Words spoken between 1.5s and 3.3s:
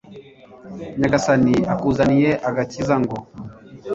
akuzaniye agakiza, ngo